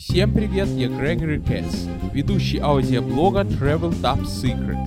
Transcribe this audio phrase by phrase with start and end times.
[0.00, 4.78] Всем привет, я Грегори Кэтс, ведущий аудиоблога Travel Top Secret.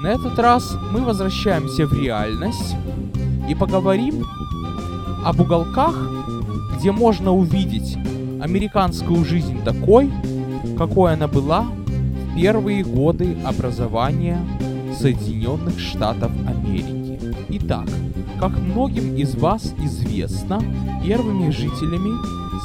[0.00, 2.74] На этот раз мы возвращаемся в реальность
[3.46, 4.24] и поговорим
[5.22, 5.94] об уголках,
[6.78, 7.98] где можно увидеть
[8.40, 10.10] американскую жизнь такой,
[10.78, 14.38] какой она была в первые годы образования
[14.98, 17.20] Соединенных Штатов Америки.
[17.50, 17.86] Итак,
[18.42, 20.60] как многим из вас известно,
[21.04, 22.10] первыми жителями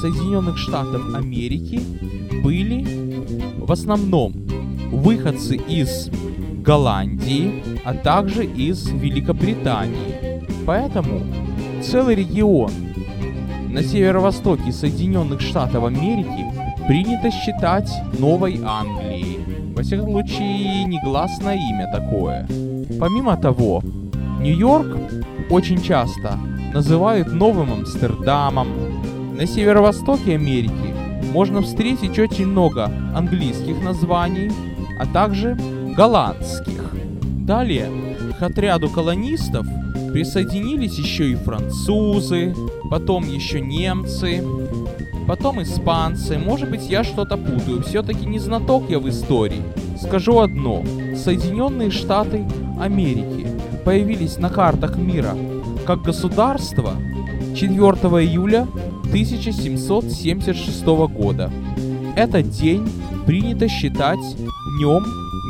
[0.01, 1.79] Соединенных Штатов Америки
[2.41, 2.83] были
[3.59, 4.33] в основном
[4.91, 6.09] выходцы из
[6.65, 10.41] Голландии, а также из Великобритании.
[10.65, 11.21] Поэтому
[11.83, 12.71] целый регион
[13.69, 19.73] на северо-востоке Соединенных Штатов Америки принято считать Новой Англией.
[19.75, 22.47] Во всяком случае, негласное имя такое.
[22.99, 23.83] Помимо того,
[24.39, 24.97] Нью-Йорк
[25.49, 26.37] очень часто
[26.73, 28.67] называют Новым Амстердамом.
[29.35, 30.93] На северо-востоке Америки
[31.31, 34.51] можно встретить очень много английских названий,
[34.99, 35.57] а также
[35.95, 36.93] голландских.
[37.45, 37.89] Далее
[38.37, 39.65] к отряду колонистов
[40.11, 42.53] присоединились еще и французы,
[42.89, 44.43] потом еще немцы,
[45.27, 46.37] потом испанцы.
[46.37, 47.83] Может быть, я что-то путаю.
[47.83, 49.61] Все-таки не знаток я в истории.
[50.01, 50.83] Скажу одно.
[51.15, 52.45] Соединенные Штаты
[52.79, 53.47] Америки
[53.87, 55.33] появились на картах мира
[55.85, 56.95] как государство
[57.55, 57.77] 4
[58.25, 58.67] июля
[59.11, 61.49] 1776 года.
[62.17, 62.85] Этот день
[63.25, 64.19] принято считать
[64.75, 65.05] Днем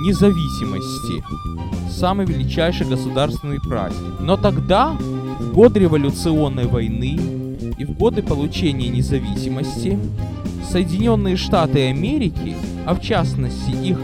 [0.05, 1.23] независимости,
[1.89, 4.19] самый величайший государственный праздник.
[4.19, 7.19] Но тогда, в годы революционной войны
[7.79, 9.97] и в годы получения независимости,
[10.71, 13.97] Соединенные Штаты Америки, а в частности их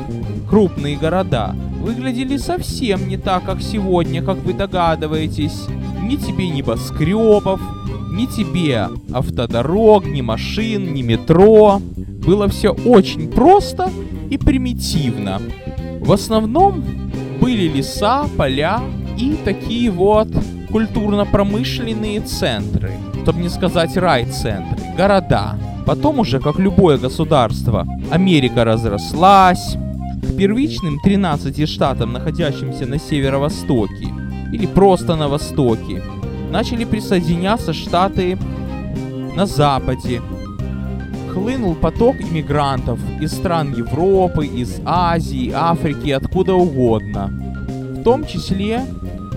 [0.50, 5.68] крупные города, выглядели совсем не так, как сегодня, как вы догадываетесь.
[6.02, 7.60] Ни тебе небоскребов,
[8.12, 11.82] ни тебе автодорог, ни машин, ни метро.
[12.26, 13.92] Было все очень просто
[14.30, 15.42] и примитивно.
[16.00, 16.84] В основном
[17.42, 18.82] были леса, поля
[19.18, 20.30] и такие вот
[20.72, 25.58] культурно-промышленные центры, чтобы не сказать рай-центры, города.
[25.86, 29.76] Потом уже, как любое государство, Америка разрослась.
[30.24, 34.08] К первичным 13 штатам, находящимся на северо-востоке,
[34.52, 36.02] или просто на востоке,
[36.52, 38.38] начали присоединяться штаты
[39.36, 40.22] на западе.
[41.34, 47.28] Хлынул поток иммигрантов из стран Европы, из Азии, Африки, откуда угодно.
[47.98, 48.82] В том числе,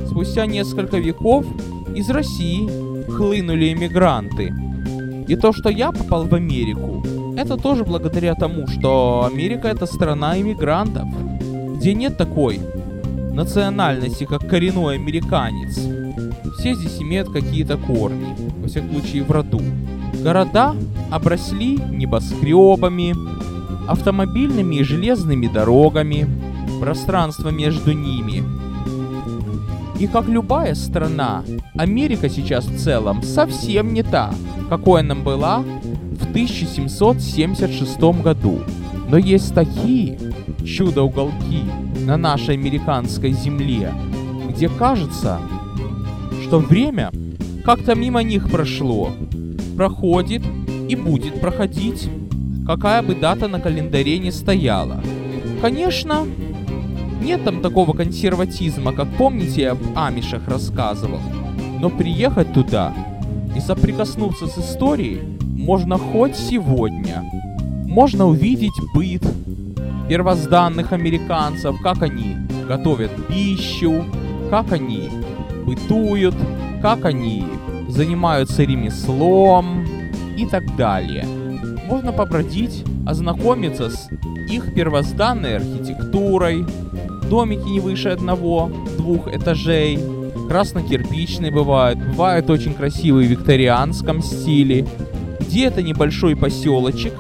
[0.07, 1.47] спустя несколько веков,
[1.95, 2.69] из России
[3.11, 4.53] хлынули иммигранты.
[5.27, 7.03] И то, что я попал в Америку,
[7.37, 11.05] это тоже благодаря тому, что Америка это страна иммигрантов,
[11.77, 12.61] где нет такой
[13.33, 15.77] национальности, как коренной американец.
[16.59, 19.61] Все здесь имеют какие-то корни, во всяком случае в роду.
[20.23, 20.75] Города
[21.11, 23.15] обросли небоскребами,
[23.87, 26.27] автомобильными и железными дорогами,
[26.81, 28.43] пространство между ними.
[30.01, 31.43] И как любая страна,
[31.75, 34.35] Америка сейчас в целом совсем не та,
[34.69, 35.65] какой она была
[36.37, 38.61] 1776 году.
[39.09, 40.19] Но есть такие
[40.67, 41.63] чудо-уголки
[42.05, 43.95] на нашей американской земле,
[44.51, 45.41] где кажется,
[46.43, 47.11] что время
[47.65, 49.13] как-то мимо них прошло,
[49.79, 50.43] проходит
[50.91, 52.11] и будет проходить,
[52.67, 55.03] какая бы дата на календаре не стояла.
[55.63, 56.27] Конечно,
[57.23, 61.21] нет там такого консерватизма, как помните я об Амишах рассказывал,
[61.81, 62.93] но приехать туда
[63.57, 67.25] и соприкоснуться с историей можно хоть сегодня.
[67.87, 69.23] Можно увидеть быт
[70.09, 72.37] первозданных американцев, как они
[72.69, 74.05] готовят пищу,
[74.49, 75.11] как они
[75.65, 76.37] бытуют,
[76.83, 77.45] как они
[77.89, 79.85] занимаются ремеслом
[80.37, 81.27] и так далее.
[81.89, 84.09] Можно побродить, ознакомиться с
[84.49, 86.65] их первозданной архитектурой,
[87.29, 89.99] домики не выше одного, двух этажей,
[90.49, 94.87] красно-кирпичные бывают, бывают очень красивые в викторианском стиле.
[95.47, 97.15] Где-то небольшой поселочек,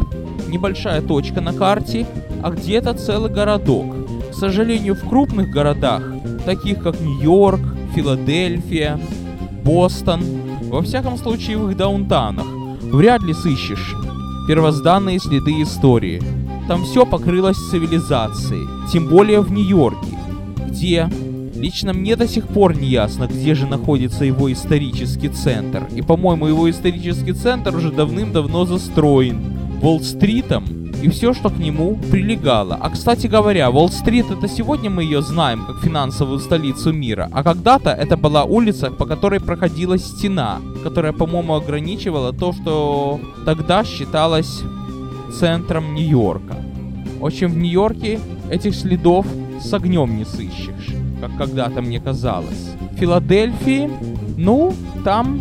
[0.49, 2.07] небольшая точка на карте,
[2.43, 3.95] а где-то целый городок.
[4.31, 6.03] К сожалению, в крупных городах,
[6.45, 7.61] таких как Нью-Йорк,
[7.95, 9.01] Филадельфия,
[9.65, 10.23] Бостон,
[10.65, 12.47] во всяком случае в их даунтаунах,
[12.93, 13.95] вряд ли сыщешь
[14.47, 16.23] первозданные следы истории.
[16.69, 20.19] Там все покрылось цивилизацией, тем более в Нью-Йорке,
[20.69, 21.09] где
[21.59, 25.89] лично мне до сих пор не ясно, где же находится его исторический центр.
[25.95, 29.43] И, по-моему, его исторический центр уже давным-давно застроен.
[29.83, 32.79] Уолл-стритом и все, что к нему прилегало.
[32.81, 37.91] А кстати говоря, Уолл-стрит это сегодня мы ее знаем как финансовую столицу мира, а когда-то
[37.91, 44.63] это была улица, по которой проходила стена, которая, по-моему, ограничивала то, что тогда считалось
[45.39, 46.57] центром Нью-Йорка.
[47.21, 48.19] Очень в Нью-Йорке
[48.51, 49.27] этих следов
[49.61, 50.86] с огнем не сыщешь,
[51.29, 52.75] как когда-то мне казалось.
[52.93, 53.91] В Филадельфии,
[54.37, 54.73] ну,
[55.05, 55.41] там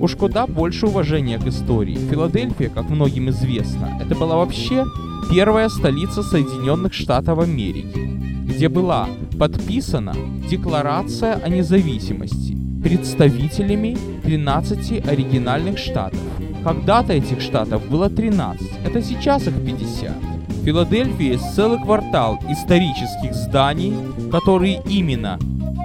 [0.00, 1.96] уж куда больше уважения к истории.
[2.10, 4.84] Филадельфия, как многим известно, это была вообще
[5.30, 7.98] первая столица Соединенных Штатов Америки,
[8.44, 10.14] где была подписана
[10.50, 16.20] Декларация о независимости представителями 13 оригинальных штатов.
[16.62, 20.33] Когда-то этих штатов было 13, это сейчас их 50.
[20.64, 23.92] В Филадельфии целый квартал исторических зданий,
[24.30, 25.38] которые именно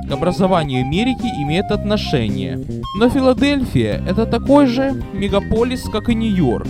[0.07, 2.57] к образованию Америки имеют отношение.
[2.95, 6.69] Но Филадельфия это такой же мегаполис, как и Нью-Йорк.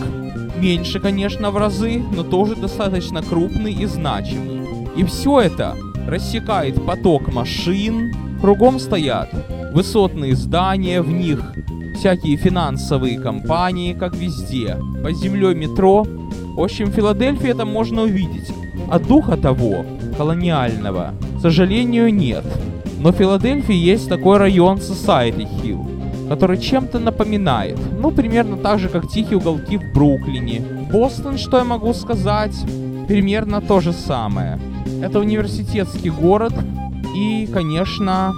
[0.57, 4.67] Меньше, конечно, в разы, но тоже достаточно крупный и значимый.
[4.97, 5.75] И все это
[6.07, 8.11] рассекает поток машин,
[8.41, 9.29] кругом стоят
[9.71, 11.44] высотные здания, в них
[11.95, 16.07] всякие финансовые компании, как везде, под землей метро.
[16.56, 18.51] В общем, Филадельфии это можно увидеть.
[18.90, 19.86] А духа того,
[20.18, 22.44] колониального, к сожалению, нет.
[23.00, 27.78] Но в Филадельфии есть такой район Society Hill, который чем-то напоминает.
[28.01, 30.62] Ну, примерно так же, как тихие уголки в Бруклине.
[30.92, 32.56] Бостон, что я могу сказать?
[33.07, 34.60] Примерно то же самое.
[35.02, 36.54] Это университетский город,
[37.16, 38.34] и, конечно,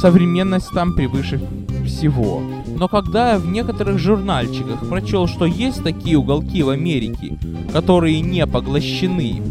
[0.00, 1.40] современность там превыше
[1.84, 2.42] всего.
[2.76, 7.38] Но когда я в некоторых журнальчиках прочел, что есть такие уголки в Америке,
[7.72, 9.42] которые не поглощены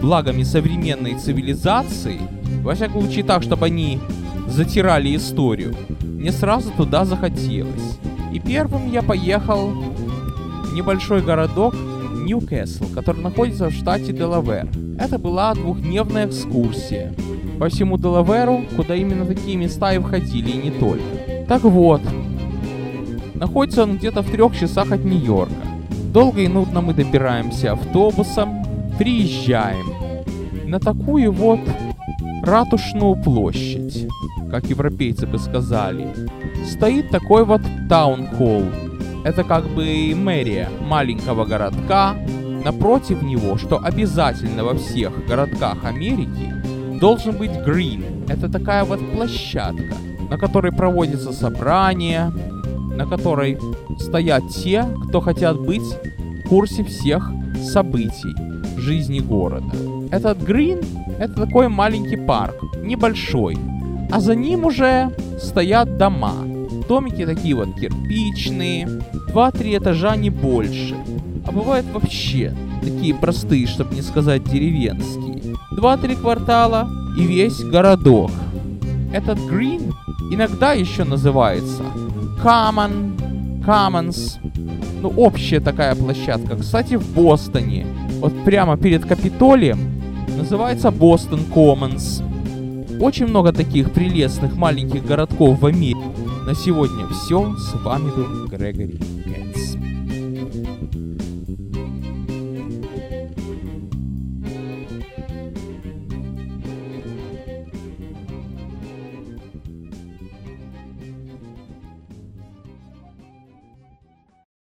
[0.00, 2.20] благами современной цивилизации,
[2.62, 3.98] во всяком случае так, чтобы они
[4.48, 7.98] затирали историю, мне сразу туда захотелось.
[8.32, 11.74] И первым я поехал в небольшой городок
[12.28, 14.68] Ньюкасл, который находится в штате Делавер.
[14.98, 17.14] Это была двухдневная экскурсия
[17.58, 21.04] по всему Делаверу, куда именно такие места и входили, и не только.
[21.48, 22.02] Так вот,
[23.38, 25.54] находится он где-то в трех часах от Нью-Йорка.
[26.12, 28.64] Долго и нудно мы добираемся автобусом,
[28.98, 29.86] приезжаем
[30.64, 31.60] на такую вот
[32.42, 34.08] ратушную площадь,
[34.50, 36.08] как европейцы бы сказали.
[36.66, 38.64] Стоит такой вот таун-холл.
[39.24, 42.14] Это как бы мэрия маленького городка.
[42.64, 46.52] Напротив него, что обязательно во всех городках Америки,
[47.00, 48.04] должен быть грин.
[48.28, 49.94] Это такая вот площадка,
[50.30, 52.32] на которой проводятся собрания,
[52.98, 53.56] на которой
[54.00, 55.96] стоят те, кто хотят быть
[56.44, 57.30] в курсе всех
[57.62, 58.34] событий
[58.76, 59.72] жизни города.
[60.10, 60.80] Этот грин—
[61.20, 63.56] это такой маленький парк, небольшой,
[64.10, 66.34] а за ним уже стоят дома.
[66.88, 68.88] Домики такие вот кирпичные,
[69.32, 70.96] 2-3 этажа не больше.
[71.46, 72.52] А бывают вообще
[72.82, 75.54] такие простые, чтобы не сказать деревенские.
[75.76, 78.32] 2-3 квартала и весь городок.
[79.12, 79.94] Этот грин
[80.32, 81.84] иногда еще называется
[82.42, 84.38] Common, Commons,
[85.02, 86.56] ну общая такая площадка.
[86.56, 87.86] Кстати, в Бостоне,
[88.20, 89.78] вот прямо перед Капитолием,
[90.36, 92.22] называется Бостон Commons.
[93.00, 96.00] Очень много таких прелестных маленьких городков в Америке.
[96.46, 97.54] На сегодня все.
[97.56, 99.78] С вами был Грегори Кэт.